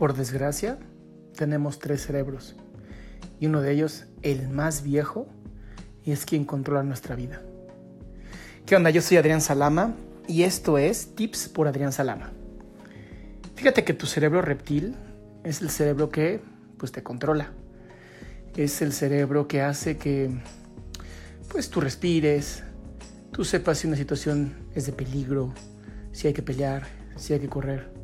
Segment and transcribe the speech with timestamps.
[0.00, 0.78] Por desgracia,
[1.36, 2.56] tenemos tres cerebros
[3.38, 5.28] y uno de ellos, el más viejo,
[6.06, 7.42] es quien controla nuestra vida.
[8.64, 8.88] ¿Qué onda?
[8.88, 9.94] Yo soy Adrián Salama
[10.26, 12.30] y esto es Tips por Adrián Salama.
[13.56, 14.96] Fíjate que tu cerebro reptil
[15.44, 16.40] es el cerebro que
[16.78, 17.52] pues te controla.
[18.56, 20.30] Es el cerebro que hace que
[21.50, 22.62] pues tú respires,
[23.32, 25.52] tú sepas si una situación es de peligro,
[26.12, 26.86] si hay que pelear,
[27.16, 27.99] si hay que correr.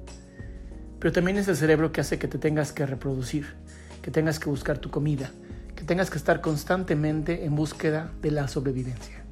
[0.98, 3.54] Pero también es el cerebro que hace que te tengas que reproducir,
[4.02, 5.30] que tengas que buscar tu comida,
[5.74, 9.24] que tengas que estar constantemente en búsqueda de la sobrevivencia.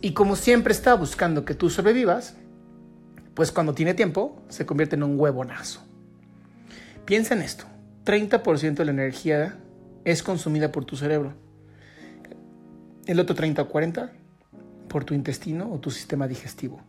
[0.00, 2.34] Y como siempre está buscando que tú sobrevivas,
[3.34, 5.80] pues cuando tiene tiempo se convierte en un huevonazo.
[7.04, 7.64] Piensa en esto,
[8.04, 9.58] 30% de la energía
[10.04, 11.34] es consumida por tu cerebro.
[13.06, 14.12] El otro 30 o 40
[14.88, 16.80] por tu intestino o tu sistema digestivo.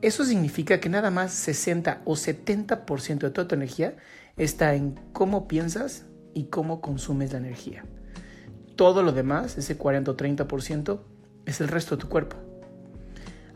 [0.00, 3.96] Eso significa que nada más 60 o 70% de toda tu energía
[4.36, 7.84] está en cómo piensas y cómo consumes la energía.
[8.76, 11.00] Todo lo demás, ese 40 o 30%,
[11.46, 12.36] es el resto de tu cuerpo.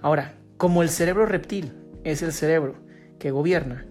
[0.01, 2.75] Ahora, como el cerebro reptil es el cerebro
[3.21, 3.87] que gobierna,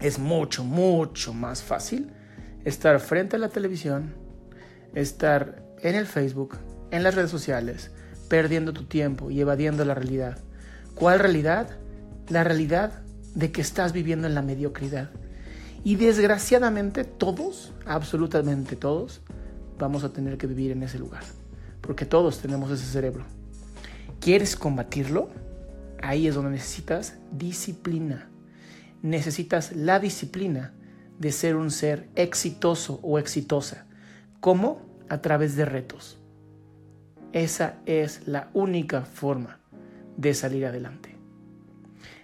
[0.00, 2.10] es mucho, mucho más fácil
[2.64, 4.14] estar frente a la televisión,
[4.94, 6.56] estar en el Facebook,
[6.90, 7.90] en las redes sociales,
[8.28, 10.38] perdiendo tu tiempo y evadiendo la realidad.
[10.96, 11.76] ¿Cuál realidad?
[12.30, 13.02] La realidad
[13.34, 15.10] de que estás viviendo en la mediocridad.
[15.84, 19.20] Y desgraciadamente todos, absolutamente todos,
[19.78, 21.22] vamos a tener que vivir en ese lugar.
[21.82, 23.26] Porque todos tenemos ese cerebro.
[24.20, 25.28] ¿Quieres combatirlo?
[26.02, 28.30] Ahí es donde necesitas disciplina.
[29.02, 30.72] Necesitas la disciplina
[31.18, 33.84] de ser un ser exitoso o exitosa.
[34.40, 34.80] ¿Cómo?
[35.10, 36.16] A través de retos.
[37.34, 39.60] Esa es la única forma
[40.16, 41.16] de salir adelante.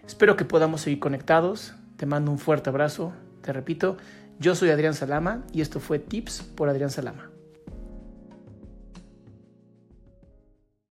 [0.07, 1.75] Espero que podamos seguir conectados.
[1.97, 3.13] Te mando un fuerte abrazo.
[3.43, 3.97] Te repito,
[4.39, 7.32] yo soy Adrián Salama y esto fue Tips por Adrián Salama.